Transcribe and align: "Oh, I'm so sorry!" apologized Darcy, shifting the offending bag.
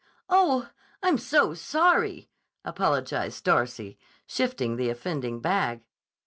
"Oh, 0.29 0.67
I'm 1.03 1.19
so 1.19 1.53
sorry!" 1.53 2.31
apologized 2.65 3.43
Darcy, 3.43 3.99
shifting 4.25 4.75
the 4.75 4.89
offending 4.89 5.41
bag. 5.41 5.83